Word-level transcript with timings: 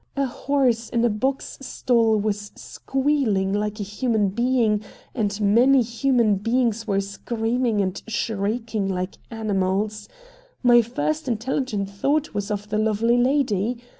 A 0.15 0.25
horse 0.25 0.89
in 0.89 1.05
a 1.05 1.09
box 1.11 1.59
stall 1.61 2.17
was 2.17 2.51
squealing 2.55 3.53
like 3.53 3.79
a 3.79 3.83
human 3.83 4.29
being, 4.29 4.81
and 5.13 5.39
many 5.39 5.83
human 5.83 6.37
beings 6.37 6.87
were 6.87 6.99
screaming 7.01 7.81
and 7.81 8.01
shrieking 8.07 8.87
like 8.89 9.19
animals. 9.29 10.09
My 10.63 10.81
first 10.81 11.27
intelligent 11.27 11.87
thought 11.87 12.33
was 12.33 12.49
of 12.49 12.69
the 12.69 12.79
lovely 12.79 13.19
lady. 13.19 13.77